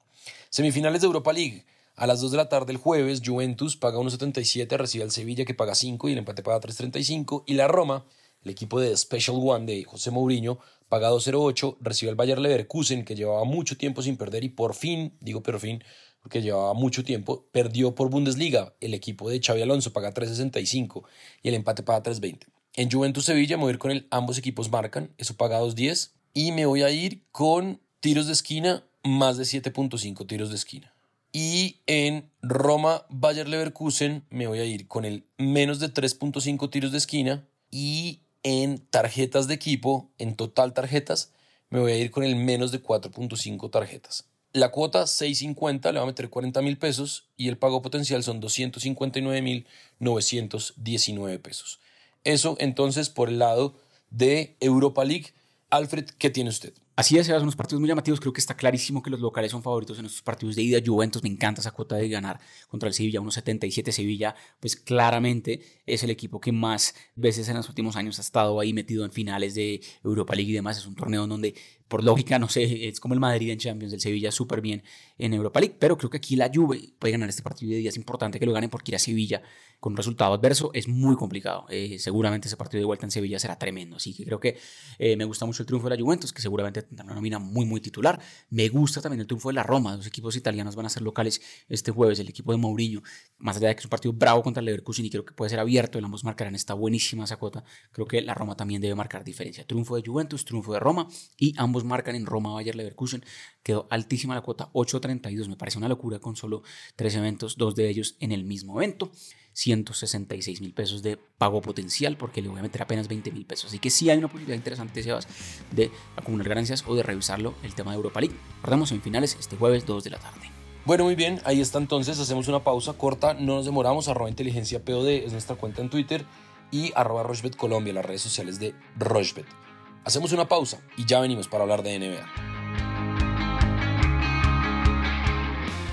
Semifinales 0.49 1.01
de 1.01 1.07
Europa 1.07 1.33
League. 1.33 1.65
A 1.95 2.05
las 2.05 2.21
2 2.21 2.31
de 2.31 2.37
la 2.37 2.47
tarde 2.47 2.71
el 2.71 2.77
jueves, 2.77 3.21
Juventus 3.25 3.75
paga 3.75 3.97
1.77, 3.97 4.77
recibe 4.77 5.03
al 5.03 5.11
Sevilla 5.11 5.45
que 5.45 5.55
paga 5.55 5.73
5 5.73 6.09
y 6.09 6.11
el 6.11 6.19
empate 6.19 6.43
paga 6.43 6.61
3.35. 6.61 7.43
Y 7.47 7.55
la 7.55 7.67
Roma, 7.67 8.05
el 8.43 8.51
equipo 8.51 8.79
de 8.79 8.95
Special 8.95 9.37
One 9.41 9.65
de 9.65 9.83
José 9.83 10.11
Mourinho, 10.11 10.59
paga 10.89 11.09
2.08, 11.09 11.77
recibe 11.81 12.11
al 12.11 12.15
Bayer 12.15 12.37
Leverkusen 12.37 13.03
que 13.03 13.15
llevaba 13.15 13.43
mucho 13.45 13.77
tiempo 13.77 14.03
sin 14.03 14.15
perder 14.15 14.43
y 14.43 14.49
por 14.49 14.75
fin, 14.75 15.17
digo 15.21 15.41
por 15.41 15.59
fin, 15.59 15.83
porque 16.21 16.41
llevaba 16.41 16.73
mucho 16.75 17.03
tiempo, 17.03 17.47
perdió 17.51 17.95
por 17.95 18.09
Bundesliga. 18.09 18.75
El 18.79 18.93
equipo 18.93 19.29
de 19.29 19.41
Xavi 19.41 19.63
Alonso 19.63 19.91
paga 19.91 20.13
3.65 20.13 21.03
y 21.41 21.49
el 21.49 21.55
empate 21.55 21.81
paga 21.81 22.03
3.20. 22.03 22.56
En 22.77 22.91
Juventus 22.91 23.25
Sevilla 23.25 23.57
me 23.57 23.63
voy 23.63 23.71
a 23.71 23.73
ir 23.73 23.79
con 23.79 23.89
el 23.89 24.07
ambos 24.11 24.37
equipos 24.37 24.69
marcan, 24.69 25.11
eso 25.17 25.35
paga 25.35 25.59
2.10. 25.59 26.11
Y 26.35 26.51
me 26.51 26.67
voy 26.67 26.83
a 26.83 26.91
ir 26.91 27.23
con 27.31 27.81
tiros 28.01 28.27
de 28.27 28.33
esquina, 28.33 28.83
más 29.03 29.37
de 29.37 29.45
7.5 29.45 30.27
tiros 30.27 30.51
de 30.51 30.57
esquina. 30.57 30.93
Y 31.31 31.81
en 31.87 32.29
Roma 32.43 33.07
Bayer 33.09 33.47
Leverkusen 33.47 34.25
me 34.29 34.45
voy 34.45 34.59
a 34.59 34.65
ir 34.65 34.87
con 34.87 35.05
el 35.05 35.25
menos 35.39 35.79
de 35.79 35.91
3.5 35.91 36.69
tiros 36.69 36.91
de 36.91 36.99
esquina. 36.99 37.47
Y 37.71 38.21
en 38.43 38.77
tarjetas 38.77 39.47
de 39.47 39.55
equipo, 39.55 40.11
en 40.19 40.35
total 40.35 40.73
tarjetas, 40.73 41.31
me 41.71 41.79
voy 41.79 41.93
a 41.93 41.97
ir 41.97 42.11
con 42.11 42.23
el 42.23 42.35
menos 42.35 42.71
de 42.71 42.83
4.5 42.83 43.71
tarjetas. 43.71 44.27
La 44.53 44.69
cuota 44.69 45.01
6.50 45.03 45.91
le 45.91 45.97
va 45.97 46.03
a 46.03 46.07
meter 46.07 46.29
40 46.29 46.61
mil 46.61 46.77
pesos 46.77 47.27
y 47.37 47.47
el 47.47 47.57
pago 47.57 47.81
potencial 47.81 48.21
son 48.21 48.39
259 48.39 49.41
mil 49.41 49.65
919 49.97 51.39
pesos. 51.39 51.79
Eso 52.23 52.55
entonces 52.59 53.09
por 53.09 53.29
el 53.29 53.39
lado 53.39 53.75
de 54.09 54.57
Europa 54.59 55.05
League. 55.05 55.33
Alfred, 55.69 56.05
¿qué 56.17 56.29
tiene 56.29 56.49
usted? 56.49 56.73
Así 56.97 57.15
es, 57.19 57.27
son 57.27 57.43
unos 57.43 57.55
partidos 57.55 57.79
muy 57.79 57.87
llamativos. 57.87 58.19
Creo 58.19 58.33
que 58.33 58.41
está 58.41 58.57
clarísimo 58.57 59.03
que 59.03 59.11
los 59.11 59.19
locales 59.19 59.51
son 59.51 59.61
favoritos 59.61 59.99
en 59.99 60.05
estos 60.07 60.23
partidos 60.23 60.55
de 60.55 60.63
ida. 60.63 60.79
Juventus 60.83 61.21
me 61.21 61.29
encanta 61.29 61.61
esa 61.61 61.69
cuota 61.69 61.95
de 61.95 62.09
ganar 62.09 62.39
contra 62.69 62.87
el 62.87 62.95
Sevilla, 62.95 63.19
1.77. 63.21 63.91
Sevilla, 63.91 64.35
pues 64.59 64.75
claramente 64.75 65.61
es 65.85 66.01
el 66.01 66.09
equipo 66.09 66.41
que 66.41 66.51
más 66.51 66.95
veces 67.15 67.49
en 67.49 67.57
los 67.57 67.69
últimos 67.69 67.95
años 67.97 68.17
ha 68.17 68.23
estado 68.23 68.59
ahí 68.59 68.73
metido 68.73 69.05
en 69.05 69.11
finales 69.11 69.53
de 69.53 69.79
Europa 70.03 70.33
League 70.33 70.49
y 70.49 70.55
demás. 70.55 70.79
Es 70.79 70.87
un 70.87 70.95
torneo 70.95 71.27
donde 71.27 71.53
por 71.87 72.03
lógica, 72.03 72.39
no 72.39 72.49
sé, 72.49 72.87
es 72.87 72.99
como 72.99 73.13
el 73.13 73.19
Madrid 73.19 73.51
en 73.51 73.57
Champions, 73.57 73.93
el 73.93 74.01
Sevilla 74.01 74.31
súper 74.31 74.61
bien 74.61 74.83
en 75.17 75.33
Europa 75.33 75.59
League, 75.59 75.75
pero 75.79 75.97
creo 75.97 76.09
que 76.09 76.17
aquí 76.17 76.35
la 76.35 76.51
Juve 76.53 76.93
puede 76.99 77.13
ganar 77.13 77.29
este 77.29 77.43
partido 77.43 77.71
de 77.71 77.77
día. 77.77 77.89
Es 77.89 77.97
importante 77.97 78.39
que 78.39 78.45
lo 78.45 78.53
ganen 78.53 78.69
porque 78.69 78.91
ir 78.91 78.95
a 78.95 78.99
Sevilla 78.99 79.41
con 79.79 79.93
un 79.93 79.97
resultado 79.97 80.33
adverso 80.33 80.71
es 80.73 80.87
muy 80.87 81.15
complicado. 81.15 81.65
Eh, 81.69 81.99
seguramente 81.99 82.47
ese 82.47 82.57
partido 82.57 82.79
de 82.79 82.85
vuelta 82.85 83.05
en 83.05 83.11
Sevilla 83.11 83.37
será 83.39 83.59
tremendo. 83.59 83.97
Así 83.97 84.13
que 84.13 84.25
creo 84.25 84.39
que 84.39 84.57
eh, 84.97 85.15
me 85.15 85.25
gusta 85.25 85.45
mucho 85.45 85.63
el 85.63 85.67
triunfo 85.67 85.87
de 85.87 85.95
la 85.95 86.01
Juventus, 86.01 86.33
que 86.33 86.41
seguramente 86.41 86.81
tendrá 86.81 87.05
una 87.05 87.13
nómina 87.13 87.37
muy, 87.37 87.65
muy 87.65 87.79
titular. 87.79 88.19
Me 88.49 88.69
gusta 88.69 89.01
también 89.01 89.21
el 89.21 89.27
triunfo 89.27 89.49
de 89.49 89.53
la 89.53 89.63
Roma. 89.63 89.95
Los 89.95 90.07
equipos 90.07 90.35
italianos 90.35 90.75
van 90.75 90.87
a 90.87 90.89
ser 90.89 91.03
locales 91.03 91.41
este 91.69 91.91
jueves. 91.91 92.19
El 92.19 92.29
equipo 92.29 92.51
de 92.51 92.57
Mourinho, 92.57 93.03
más 93.37 93.57
allá 93.57 93.67
de 93.67 93.75
que 93.75 93.79
es 93.79 93.85
un 93.85 93.91
partido 93.91 94.13
bravo 94.13 94.41
contra 94.41 94.61
el 94.61 94.65
Leverkusen 94.65 95.05
y 95.05 95.09
creo 95.11 95.23
que 95.23 95.33
puede 95.33 95.49
ser 95.49 95.59
abierto, 95.59 95.99
el 95.99 96.05
ambos 96.05 96.23
marcarán 96.23 96.55
esta 96.55 96.73
buenísima 96.73 97.25
esa 97.25 97.37
cuota. 97.37 97.63
Creo 97.91 98.07
que 98.07 98.21
la 98.21 98.33
Roma 98.33 98.55
también 98.55 98.81
debe 98.81 98.95
marcar 98.95 99.23
diferencia. 99.23 99.65
Triunfo 99.65 99.95
de 99.95 100.03
Juventus, 100.05 100.43
triunfo 100.43 100.73
de 100.73 100.79
Roma 100.79 101.07
y 101.37 101.53
ambos 101.57 101.76
marcan 101.83 102.15
en 102.15 102.25
Roma, 102.25 102.53
Bayer 102.53 102.75
Leverkusen. 102.75 103.23
Quedó 103.63 103.87
altísima 103.89 104.35
la 104.35 104.41
cuota 104.41 104.69
8.32. 104.73 105.47
Me 105.47 105.55
parece 105.55 105.77
una 105.77 105.89
locura 105.89 106.19
con 106.19 106.35
solo 106.35 106.63
tres 106.95 107.15
eventos, 107.15 107.57
dos 107.57 107.75
de 107.75 107.89
ellos 107.89 108.15
en 108.19 108.31
el 108.31 108.43
mismo 108.43 108.79
evento. 108.81 109.11
166 109.57 110.61
mil 110.61 110.73
pesos 110.73 111.01
de 111.01 111.17
pago 111.17 111.61
potencial 111.61 112.15
porque 112.15 112.43
le 112.43 112.49
voy 112.49 112.59
a 112.59 112.61
meter 112.61 112.83
apenas 112.83 113.07
20 113.07 113.31
mil 113.31 113.45
pesos. 113.45 113.65
Así 113.65 113.79
que 113.79 113.89
sí 113.89 114.07
hay 114.09 114.19
una 114.19 114.27
posibilidad 114.27 114.55
interesante, 114.55 115.01
Sebas, 115.01 115.27
de 115.71 115.89
acumular 116.15 116.49
ganancias 116.49 116.83
o 116.85 116.93
de 116.93 117.01
revisarlo 117.01 117.55
el 117.63 117.73
tema 117.73 117.91
de 117.91 117.97
Europa 117.97 118.21
League. 118.21 118.35
Recordemos 118.57 118.91
en 118.91 119.01
finales 119.01 119.35
este 119.39 119.57
jueves 119.57 119.87
2 119.87 120.03
de 120.03 120.09
la 120.11 120.19
tarde. 120.19 120.51
Bueno, 120.85 121.05
muy 121.05 121.15
bien, 121.15 121.41
ahí 121.43 121.59
está 121.59 121.79
entonces, 121.79 122.17
hacemos 122.19 122.47
una 122.47 122.63
pausa 122.63 122.93
corta, 122.93 123.33
no 123.33 123.55
nos 123.55 123.65
demoramos, 123.65 124.07
arroba 124.07 124.29
inteligencia 124.29 124.85
POD 124.85 125.09
es 125.25 125.33
nuestra 125.33 125.57
cuenta 125.57 125.81
en 125.81 125.89
Twitter 125.89 126.23
y 126.71 126.93
arroba 126.95 127.23
Rochbet 127.23 127.57
Colombia, 127.57 127.93
las 127.93 128.05
redes 128.05 128.21
sociales 128.21 128.59
de 128.59 128.73
Rochbet. 128.95 129.66
Hacemos 130.07 130.31
una 130.31 130.47
pausa 130.47 130.79
y 130.95 131.03
ya 131.03 131.19
venimos 131.19 131.49
para 131.49 131.63
hablar 131.63 131.83
de 131.83 131.99
NBA. 131.99 132.25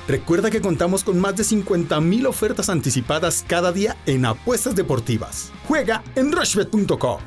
Recuerda 0.06 0.52
que 0.52 0.60
contamos 0.60 1.02
con 1.02 1.18
más 1.18 1.34
de 1.34 1.42
50.000 1.42 2.24
ofertas 2.28 2.68
anticipadas 2.68 3.44
cada 3.48 3.72
día 3.72 3.96
en 4.06 4.24
apuestas 4.24 4.76
deportivas. 4.76 5.50
Juega 5.66 6.04
en 6.14 6.30
rushbet.com. 6.30 7.20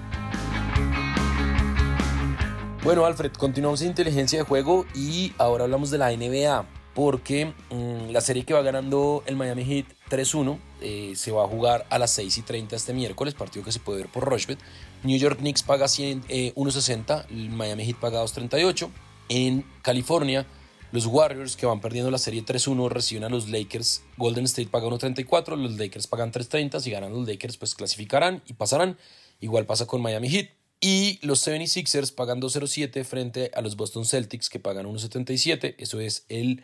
Bueno, 2.86 3.06
Alfred, 3.06 3.34
continuamos 3.34 3.82
en 3.82 3.90
inteligencia 3.90 4.40
de 4.40 4.46
juego 4.46 4.86
y 4.96 5.34
ahora 5.38 5.66
hablamos 5.66 5.92
de 5.92 5.98
la 5.98 6.16
NBA 6.16 6.77
porque 6.98 7.54
mm, 7.70 8.10
la 8.10 8.22
serie 8.22 8.44
que 8.44 8.56
va 8.56 8.64
ganando 8.64 9.22
el 9.28 9.36
Miami 9.36 9.64
Heat 9.64 9.86
3-1 10.10 10.58
eh, 10.82 11.14
se 11.16 11.32
va 11.32 11.44
a 11.44 11.48
jugar 11.48 11.86
a 11.92 12.00
las 12.00 12.10
6 12.10 12.40
y 12.40 12.42
30 12.42 12.76
este 12.76 12.92
miércoles, 12.92 13.36
partido 13.36 13.64
que 13.64 13.72
se 13.72 13.80
puede 13.80 14.00
ver 14.00 14.12
por 14.12 14.28
Rushbet. 14.28 14.58
New 15.04 15.16
York 15.16 15.38
Knicks 15.38 15.62
paga 15.62 15.86
1.60, 15.86 16.26
eh, 16.28 17.26
el 17.30 17.50
Miami 17.52 17.86
Heat 17.86 17.98
paga 17.98 18.24
2.38. 18.24 18.90
En 19.30 19.64
California, 19.84 20.48
los 20.92 21.06
Warriors, 21.06 21.56
que 21.56 21.68
van 21.68 21.82
perdiendo 21.82 22.10
la 22.10 22.18
serie 22.18 22.44
3-1, 22.44 22.90
reciben 22.90 23.26
a 23.26 23.30
los 23.30 23.48
Lakers. 23.48 24.02
Golden 24.18 24.46
State 24.46 24.70
paga 24.70 24.88
1.34, 24.88 25.56
los 25.56 25.78
Lakers 25.78 26.08
pagan 26.08 26.32
3.30. 26.32 26.80
Si 26.80 26.90
ganan 26.90 27.14
los 27.14 27.28
Lakers, 27.28 27.58
pues 27.58 27.76
clasificarán 27.76 28.42
y 28.48 28.54
pasarán. 28.54 28.98
Igual 29.40 29.68
pasa 29.68 29.86
con 29.86 30.02
Miami 30.02 30.30
Heat. 30.30 30.50
Y 30.82 31.20
los 31.22 31.48
76ers 31.48 32.12
pagan 32.12 32.42
2.07 32.42 33.04
frente 33.04 33.52
a 33.54 33.62
los 33.62 33.76
Boston 33.76 34.04
Celtics, 34.04 34.50
que 34.50 34.58
pagan 34.60 34.88
1.77. 34.88 35.76
Eso 35.78 36.00
es 36.00 36.26
el 36.30 36.64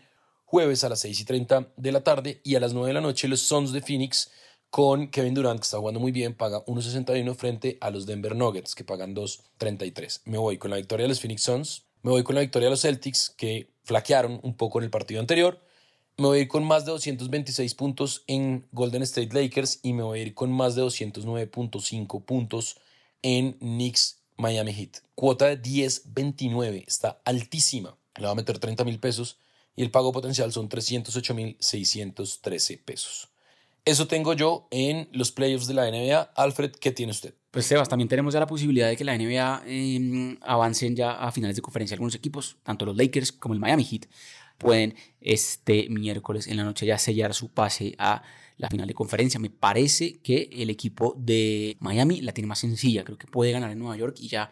jueves 0.53 0.83
a 0.83 0.89
las 0.89 1.03
6.30 1.03 1.69
de 1.77 1.91
la 1.91 2.03
tarde. 2.03 2.39
Y 2.43 2.53
a 2.53 2.59
las 2.59 2.75
9 2.75 2.89
de 2.89 2.93
la 2.93 3.01
noche, 3.01 3.27
los 3.27 3.41
Suns 3.41 3.71
de 3.71 3.81
Phoenix 3.81 4.29
con 4.69 5.07
Kevin 5.07 5.33
Durant, 5.33 5.59
que 5.59 5.63
está 5.63 5.79
jugando 5.79 5.99
muy 5.99 6.11
bien, 6.11 6.35
paga 6.35 6.63
1.61 6.65 7.33
frente 7.33 7.79
a 7.81 7.89
los 7.89 8.05
Denver 8.05 8.35
Nuggets, 8.35 8.75
que 8.75 8.83
pagan 8.83 9.15
2.33. 9.15 10.21
Me 10.25 10.37
voy 10.37 10.59
con 10.59 10.69
la 10.69 10.77
victoria 10.77 11.05
de 11.05 11.09
los 11.09 11.19
Phoenix 11.19 11.41
Suns. 11.41 11.85
Me 12.03 12.11
voy 12.11 12.21
con 12.21 12.35
la 12.35 12.41
victoria 12.41 12.67
de 12.67 12.69
los 12.69 12.81
Celtics, 12.81 13.33
que 13.35 13.71
flaquearon 13.83 14.39
un 14.43 14.55
poco 14.55 14.77
en 14.77 14.83
el 14.83 14.91
partido 14.91 15.19
anterior. 15.19 15.59
Me 16.17 16.27
voy 16.27 16.37
a 16.37 16.41
ir 16.41 16.47
con 16.47 16.63
más 16.63 16.85
de 16.85 16.91
226 16.91 17.73
puntos 17.73 18.23
en 18.27 18.67
Golden 18.71 19.01
State 19.01 19.33
Lakers 19.33 19.79
y 19.81 19.93
me 19.93 20.03
voy 20.03 20.19
a 20.19 20.21
ir 20.21 20.35
con 20.35 20.51
más 20.51 20.75
de 20.75 20.83
209.5 20.83 22.25
puntos 22.25 22.77
en 23.23 23.53
Knicks 23.53 24.19
Miami 24.37 24.71
Heat. 24.71 24.99
Cuota 25.15 25.47
de 25.47 25.59
10.29, 25.59 26.83
está 26.85 27.19
altísima. 27.25 27.97
Le 28.17 28.27
va 28.27 28.33
a 28.33 28.35
meter 28.35 28.59
30 28.59 28.83
mil 28.83 28.99
pesos 28.99 29.39
y 29.75 29.83
el 29.83 29.91
pago 29.91 30.11
potencial 30.11 30.51
son 30.51 30.69
308 30.69 31.33
mil 31.33 31.57
613 31.59 32.77
pesos. 32.77 33.29
Eso 33.85 34.07
tengo 34.07 34.33
yo 34.33 34.67
en 34.71 35.09
los 35.11 35.31
playoffs 35.31 35.67
de 35.67 35.73
la 35.73 35.89
NBA. 35.89 36.31
Alfred, 36.35 36.71
¿qué 36.71 36.91
tiene 36.91 37.11
usted? 37.11 37.33
Pues 37.51 37.65
Sebas, 37.65 37.89
también 37.89 38.07
tenemos 38.07 38.33
ya 38.33 38.39
la 38.39 38.47
posibilidad 38.47 38.87
de 38.87 38.95
que 38.95 39.03
la 39.03 39.17
NBA 39.17 39.63
eh, 39.65 40.37
avancen 40.41 40.95
ya 40.95 41.11
a 41.11 41.31
finales 41.31 41.57
de 41.57 41.61
conferencia. 41.61 41.95
Algunos 41.95 42.15
equipos, 42.15 42.57
tanto 42.63 42.85
los 42.85 42.95
Lakers 42.95 43.33
como 43.33 43.53
el 43.53 43.59
Miami 43.59 43.83
Heat, 43.83 44.05
pueden 44.57 44.95
este 45.19 45.87
miércoles 45.89 46.47
en 46.47 46.57
la 46.57 46.63
noche 46.63 46.85
ya 46.85 46.97
sellar 46.97 47.33
su 47.33 47.49
pase 47.49 47.93
a 47.97 48.23
la 48.57 48.69
final 48.69 48.87
de 48.87 48.93
conferencia. 48.93 49.39
Me 49.39 49.49
parece 49.49 50.19
que 50.19 50.49
el 50.53 50.69
equipo 50.69 51.15
de 51.17 51.75
Miami 51.79 52.21
la 52.21 52.31
tiene 52.31 52.47
más 52.47 52.59
sencilla. 52.59 53.03
Creo 53.03 53.17
que 53.17 53.27
puede 53.27 53.51
ganar 53.51 53.69
en 53.69 53.79
Nueva 53.79 53.97
York 53.97 54.15
y 54.19 54.29
ya 54.29 54.51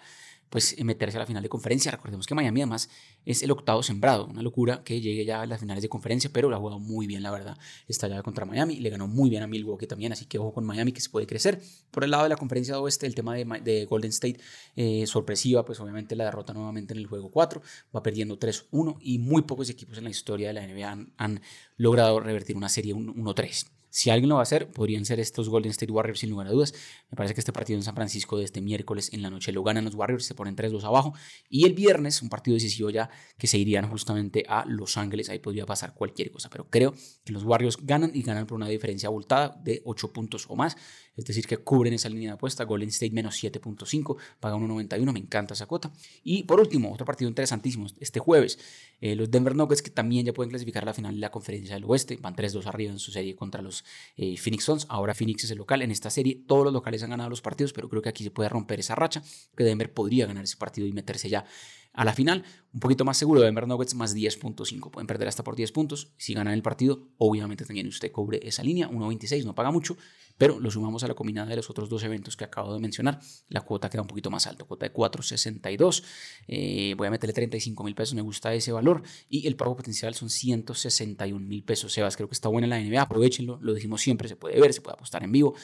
pues 0.51 0.75
meterse 0.83 1.17
a 1.17 1.21
la 1.21 1.25
final 1.25 1.41
de 1.41 1.47
conferencia. 1.47 1.91
Recordemos 1.91 2.27
que 2.27 2.35
Miami 2.35 2.61
además 2.61 2.89
es 3.25 3.41
el 3.41 3.51
octavo 3.51 3.81
sembrado, 3.81 4.25
una 4.25 4.41
locura 4.41 4.83
que 4.83 4.99
llegue 4.99 5.23
ya 5.23 5.41
a 5.41 5.45
las 5.45 5.61
finales 5.61 5.81
de 5.81 5.87
conferencia, 5.87 6.29
pero 6.31 6.49
lo 6.49 6.57
ha 6.57 6.59
jugado 6.59 6.77
muy 6.77 7.07
bien, 7.07 7.23
la 7.23 7.31
verdad. 7.31 7.57
Está 7.87 8.09
ya 8.09 8.21
contra 8.21 8.45
Miami, 8.45 8.75
le 8.75 8.89
ganó 8.89 9.07
muy 9.07 9.29
bien 9.29 9.43
a 9.43 9.47
Milwaukee 9.47 9.87
también, 9.87 10.11
así 10.11 10.25
que 10.25 10.39
ojo 10.39 10.53
con 10.53 10.65
Miami 10.65 10.91
que 10.91 10.99
se 10.99 11.09
puede 11.09 11.25
crecer. 11.25 11.61
Por 11.89 12.03
el 12.03 12.11
lado 12.11 12.23
de 12.23 12.29
la 12.29 12.35
conferencia 12.35 12.77
oeste, 12.77 13.07
el 13.07 13.15
tema 13.15 13.33
de, 13.35 13.85
Golden 13.85 14.09
State, 14.09 14.41
eh, 14.75 15.07
sorpresiva, 15.07 15.63
pues 15.63 15.79
obviamente 15.79 16.17
la 16.17 16.25
derrota 16.25 16.53
nuevamente 16.53 16.93
en 16.93 16.99
el 16.99 17.07
juego 17.07 17.31
4, 17.31 17.61
va 17.95 18.03
perdiendo 18.03 18.37
3-1 18.37 18.97
y 18.99 19.19
muy 19.19 19.43
pocos 19.43 19.69
equipos 19.69 19.97
en 19.97 20.03
la 20.03 20.09
historia 20.09 20.49
de 20.49 20.53
la 20.53 20.67
NBA 20.67 20.91
han, 20.91 21.13
han 21.15 21.41
logrado 21.77 22.19
revertir 22.19 22.57
una 22.57 22.67
serie 22.67 22.93
1-3. 22.93 23.80
Si 23.91 24.09
alguien 24.09 24.29
lo 24.29 24.35
va 24.35 24.41
a 24.41 24.43
hacer, 24.43 24.71
podrían 24.71 25.03
ser 25.03 25.19
estos 25.19 25.49
Golden 25.49 25.71
State 25.71 25.91
Warriors 25.91 26.19
sin 26.19 26.29
lugar 26.29 26.47
a 26.47 26.51
dudas. 26.51 26.73
Me 27.09 27.17
parece 27.17 27.33
que 27.35 27.41
este 27.41 27.51
partido 27.51 27.77
en 27.77 27.83
San 27.83 27.93
Francisco 27.93 28.37
de 28.37 28.45
este 28.45 28.61
miércoles 28.61 29.09
en 29.11 29.21
la 29.21 29.29
noche 29.29 29.51
lo 29.51 29.63
ganan 29.63 29.83
los 29.83 29.95
Warriors, 29.95 30.23
se 30.23 30.33
ponen 30.33 30.55
3-2 30.55 30.85
abajo. 30.85 31.13
Y 31.49 31.65
el 31.65 31.73
viernes, 31.73 32.21
un 32.21 32.29
partido 32.29 32.55
decisivo 32.55 32.89
ya 32.89 33.09
que 33.37 33.47
se 33.47 33.57
irían 33.57 33.89
justamente 33.89 34.45
a 34.47 34.63
Los 34.65 34.95
Ángeles. 34.95 35.29
Ahí 35.29 35.39
podría 35.39 35.65
pasar 35.65 35.93
cualquier 35.93 36.31
cosa, 36.31 36.49
pero 36.49 36.69
creo 36.69 36.93
que 37.25 37.33
los 37.33 37.43
Warriors 37.43 37.77
ganan 37.81 38.11
y 38.13 38.21
ganan 38.21 38.47
por 38.47 38.55
una 38.55 38.69
diferencia 38.69 39.07
abultada 39.07 39.59
de 39.61 39.81
8 39.83 40.13
puntos 40.13 40.45
o 40.47 40.55
más. 40.55 40.77
Es 41.17 41.25
decir, 41.25 41.45
que 41.45 41.57
cubren 41.57 41.93
esa 41.93 42.07
línea 42.07 42.29
de 42.29 42.35
apuesta. 42.35 42.63
Golden 42.63 42.87
State 42.89 43.11
menos 43.11 43.43
7.5, 43.43 44.15
paga 44.39 44.55
1.91, 44.55 45.11
me 45.11 45.19
encanta 45.19 45.53
esa 45.53 45.65
cuota. 45.65 45.91
Y 46.23 46.43
por 46.43 46.61
último, 46.61 46.93
otro 46.93 47.05
partido 47.05 47.27
interesantísimo, 47.27 47.87
este 47.99 48.21
jueves, 48.21 48.57
eh, 49.01 49.15
los 49.15 49.29
Denver 49.29 49.53
Nuggets 49.53 49.81
que 49.81 49.91
también 49.91 50.25
ya 50.25 50.33
pueden 50.33 50.49
clasificar 50.49 50.83
a 50.83 50.85
la 50.85 50.93
final 50.93 51.15
de 51.15 51.19
la 51.19 51.29
conferencia 51.29 51.75
del 51.75 51.83
oeste, 51.83 52.17
van 52.21 52.35
3-2 52.35 52.65
arriba 52.67 52.91
en 52.91 52.99
su 52.99 53.11
serie 53.11 53.35
contra 53.35 53.61
los 53.61 53.80
eh, 54.15 54.37
Phoenix 54.37 54.63
Suns. 54.63 54.85
Ahora 54.89 55.13
Phoenix 55.13 55.43
es 55.43 55.51
el 55.51 55.57
local. 55.57 55.81
En 55.81 55.91
esta 55.91 56.09
serie 56.09 56.43
todos 56.47 56.63
los 56.63 56.73
locales 56.73 57.03
han 57.03 57.09
ganado 57.09 57.29
los 57.29 57.41
partidos, 57.41 57.73
pero 57.73 57.89
creo 57.89 58.01
que 58.01 58.09
aquí 58.09 58.23
se 58.23 58.31
puede 58.31 58.49
romper 58.49 58.79
esa 58.79 58.95
racha, 58.95 59.23
que 59.55 59.63
Denver 59.63 59.93
podría 59.93 60.25
ganar 60.25 60.43
ese 60.43 60.57
partido 60.57 60.87
y 60.87 60.93
meterse 60.93 61.29
ya 61.29 61.45
a 61.93 62.05
la 62.05 62.13
final. 62.13 62.43
Un 62.73 62.79
poquito 62.79 63.03
más 63.03 63.17
seguro, 63.17 63.41
Denver 63.41 63.67
Nuggets 63.67 63.95
más 63.95 64.15
10.5. 64.15 64.91
Pueden 64.91 65.05
perder 65.05 65.27
hasta 65.27 65.43
por 65.43 65.57
10 65.57 65.73
puntos. 65.73 66.13
Si 66.17 66.33
ganan 66.33 66.53
el 66.53 66.61
partido, 66.61 67.09
obviamente 67.17 67.65
también 67.65 67.85
usted 67.87 68.13
cobre 68.13 68.39
esa 68.43 68.63
línea. 68.63 68.89
1.26 68.89 69.43
no 69.43 69.53
paga 69.53 69.71
mucho, 69.71 69.97
pero 70.37 70.57
lo 70.57 70.71
sumamos 70.71 71.03
a 71.03 71.09
la 71.09 71.13
combinada 71.13 71.49
de 71.49 71.57
los 71.57 71.69
otros 71.69 71.89
dos 71.89 72.01
eventos 72.03 72.37
que 72.37 72.45
acabo 72.45 72.73
de 72.73 72.79
mencionar. 72.79 73.19
La 73.49 73.59
cuota 73.59 73.89
queda 73.89 74.03
un 74.03 74.07
poquito 74.07 74.29
más 74.31 74.47
alta, 74.47 74.63
cuota 74.63 74.85
de 74.85 74.93
4.62. 74.93 76.03
Eh, 76.47 76.93
voy 76.97 77.07
a 77.07 77.11
meterle 77.11 77.33
35 77.33 77.83
mil 77.83 77.93
pesos, 77.93 78.15
me 78.15 78.21
gusta 78.21 78.53
ese 78.53 78.71
valor. 78.71 79.03
Y 79.27 79.45
el 79.47 79.57
pago 79.57 79.75
potencial 79.75 80.15
son 80.15 80.29
161 80.29 81.45
mil 81.45 81.65
pesos. 81.65 81.91
Sebas, 81.91 82.15
creo 82.15 82.29
que 82.29 82.35
está 82.35 82.47
buena 82.47 82.67
la 82.67 82.79
NBA, 82.79 83.01
aprovechenlo. 83.01 83.59
Lo 83.61 83.73
decimos 83.73 83.99
siempre, 84.01 84.29
se 84.29 84.37
puede 84.37 84.61
ver, 84.61 84.71
se 84.71 84.79
puede 84.79 84.93
apostar 84.93 85.25
en 85.25 85.33
vivo. 85.33 85.55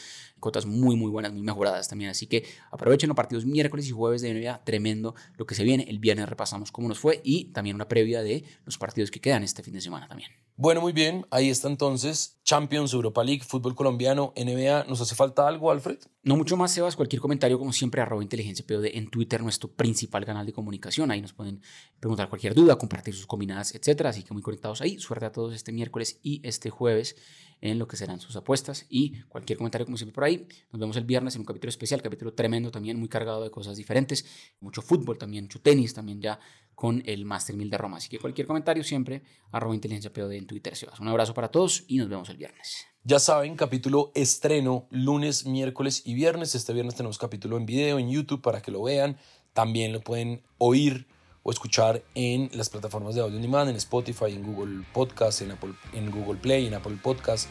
Cotas 0.42 0.66
muy, 0.66 0.98
muy 0.98 1.10
buenas, 1.10 1.32
muy 1.32 1.42
mejoradas 1.42 1.88
también. 1.88 2.12
Así 2.12 2.28
que 2.28 2.46
aprovechen 2.70 3.08
los 3.08 3.16
partidos 3.16 3.46
miércoles 3.46 3.88
y 3.88 3.92
jueves 3.92 4.22
de 4.22 4.34
NBA. 4.34 4.66
Tremendo 4.66 5.16
lo 5.38 5.46
que 5.46 5.56
se 5.56 5.64
viene. 5.64 5.86
El 5.88 6.00
viernes 6.00 6.28
repasamos 6.28 6.74
cómo 6.74 6.90
nos 6.90 6.97
fue 6.98 7.22
y 7.24 7.46
también 7.52 7.76
una 7.76 7.88
previa 7.88 8.22
de 8.22 8.44
los 8.66 8.78
partidos 8.78 9.12
que 9.12 9.22
quedan 9.22 9.44
este 9.44 9.64
fin 9.64 9.74
de 9.74 9.82
semana 9.82 10.08
también. 10.08 10.32
Bueno, 10.60 10.82
muy 10.82 10.92
bien, 10.92 11.26
ahí 11.30 11.52
está 11.52 11.68
entonces 11.68 12.40
Champions, 12.44 12.92
Europa 12.92 13.24
League, 13.24 13.44
fútbol 13.44 13.76
colombiano, 13.76 14.34
NBA. 14.36 14.86
¿Nos 14.86 15.00
hace 15.02 15.14
falta 15.14 15.48
algo, 15.48 15.70
Alfred? 15.70 16.00
No 16.24 16.36
mucho 16.36 16.58
más, 16.58 16.72
Sebas. 16.72 16.96
Cualquier 16.96 17.22
comentario, 17.22 17.60
como 17.60 17.72
siempre, 17.72 18.02
arroba 18.02 18.24
inteligencia 18.24 18.66
POD 18.66 18.86
en 18.86 19.10
Twitter, 19.12 19.44
nuestro 19.44 19.70
principal 19.70 20.26
canal 20.26 20.48
de 20.48 20.54
comunicación. 20.54 21.12
Ahí 21.12 21.22
nos 21.22 21.34
pueden 21.34 21.62
preguntar 22.00 22.28
cualquier 22.30 22.56
duda, 22.56 22.76
compartir 22.76 23.14
sus 23.14 23.28
combinadas, 23.28 23.76
etcétera. 23.76 24.10
Así 24.10 24.24
que 24.24 24.34
muy 24.34 24.42
conectados 24.42 24.82
ahí. 24.82 24.98
Suerte 24.98 25.28
a 25.28 25.32
todos 25.32 25.54
este 25.54 25.72
miércoles 25.72 26.20
y 26.24 26.42
este 26.44 26.72
jueves 26.72 27.16
en 27.62 27.80
lo 27.80 27.88
que 27.88 27.98
serán 27.98 28.20
sus 28.20 28.36
apuestas 28.36 28.86
y 28.90 29.22
cualquier 29.24 29.58
comentario 29.58 29.86
como 29.86 29.98
siempre 29.98 30.14
por 30.14 30.24
ahí. 30.24 30.48
Nos 30.72 30.80
vemos 30.80 30.98
el 30.98 31.06
viernes 31.06 31.36
en 31.36 31.42
un 31.42 31.46
capítulo 31.46 31.70
especial, 31.70 32.02
capítulo 32.02 32.34
tremendo 32.34 32.72
también, 32.72 33.00
muy 33.00 33.10
cargado 33.10 33.44
de 33.44 33.52
cosas 33.52 33.78
diferentes, 33.78 34.26
mucho 34.60 34.82
fútbol 34.82 35.18
también, 35.18 35.46
mucho 35.46 35.62
tenis 35.62 35.94
también 35.94 36.22
ya 36.22 36.40
con 36.78 37.02
el 37.08 37.26
Master 37.26 37.56
1000 37.56 37.72
de 37.72 37.78
Roma. 37.80 37.98
Así 37.98 38.08
que 38.08 38.20
cualquier 38.20 38.46
comentario 38.46 38.84
siempre, 38.84 39.24
arroba 39.52 39.74
inteligencia 39.74 40.14
POD 40.14 40.34
en 40.34 40.46
Twitter. 40.46 40.74
Un 41.00 41.08
abrazo 41.08 41.34
para 41.34 41.50
todos 41.50 41.84
y 41.88 41.98
nos 41.98 42.08
vemos 42.08 42.30
el 42.30 42.38
viernes. 42.38 42.86
Ya 43.04 43.18
saben, 43.18 43.56
capítulo 43.56 44.12
estreno 44.14 44.86
lunes, 44.92 45.48
miércoles 45.48 46.04
y 46.06 46.14
viernes. 46.14 46.54
Este 46.54 46.74
viernes 46.74 46.94
tenemos 46.94 47.18
capítulo 47.18 47.58
en 47.58 47.66
video 47.66 47.98
en 47.98 48.12
YouTube 48.12 48.44
para 48.44 48.62
que 48.62 48.70
lo 48.70 48.84
vean. 48.84 49.18
También 49.54 49.92
lo 49.92 50.02
pueden 50.02 50.44
oír 50.60 51.08
o 51.42 51.50
escuchar 51.50 52.04
en 52.14 52.52
las 52.54 52.70
plataformas 52.70 53.16
de 53.16 53.22
audio 53.22 53.38
on 53.38 53.42
demand, 53.42 53.72
en 53.72 53.76
Spotify, 53.78 54.34
en 54.34 54.44
Google 54.44 54.86
Podcast, 54.94 55.42
en, 55.42 55.54
Apple, 55.54 55.74
en 55.94 56.12
Google 56.12 56.40
Play, 56.40 56.68
en 56.68 56.76
Apple 56.76 57.00
Podcast, 57.02 57.50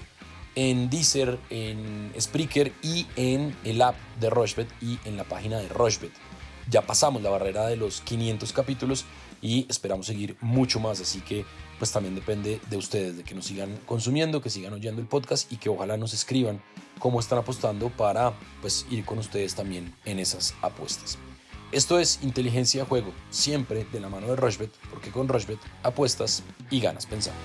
en 0.54 0.88
Deezer, 0.88 1.36
en 1.50 2.12
Spreaker 2.16 2.72
y 2.80 3.08
en 3.16 3.56
el 3.64 3.82
app 3.82 3.96
de 4.20 4.30
Rochebet 4.30 4.68
y 4.80 5.00
en 5.04 5.16
la 5.16 5.24
página 5.24 5.58
de 5.58 5.68
Rochebet. 5.68 6.12
Ya 6.68 6.82
pasamos 6.82 7.22
la 7.22 7.30
barrera 7.30 7.66
de 7.66 7.76
los 7.76 8.00
500 8.00 8.52
capítulos 8.52 9.04
y 9.42 9.66
esperamos 9.68 10.06
seguir 10.06 10.36
mucho 10.40 10.80
más, 10.80 11.00
así 11.00 11.20
que 11.20 11.44
pues 11.78 11.92
también 11.92 12.14
depende 12.14 12.60
de 12.70 12.76
ustedes, 12.76 13.16
de 13.16 13.24
que 13.24 13.34
nos 13.34 13.46
sigan 13.46 13.78
consumiendo, 13.86 14.40
que 14.40 14.50
sigan 14.50 14.72
oyendo 14.72 15.00
el 15.00 15.06
podcast 15.06 15.52
y 15.52 15.56
que 15.56 15.68
ojalá 15.68 15.96
nos 15.96 16.14
escriban 16.14 16.62
cómo 16.98 17.20
están 17.20 17.38
apostando 17.38 17.90
para 17.90 18.32
pues 18.62 18.86
ir 18.90 19.04
con 19.04 19.18
ustedes 19.18 19.54
también 19.54 19.94
en 20.04 20.18
esas 20.18 20.54
apuestas. 20.62 21.18
Esto 21.72 21.98
es 21.98 22.20
inteligencia 22.22 22.84
juego, 22.84 23.12
siempre 23.30 23.84
de 23.92 24.00
la 24.00 24.08
mano 24.08 24.28
de 24.28 24.36
Rochbet, 24.36 24.70
porque 24.90 25.10
con 25.10 25.28
Rochbet 25.28 25.58
apuestas 25.82 26.42
y 26.70 26.80
ganas 26.80 27.06
pensando. 27.06 27.38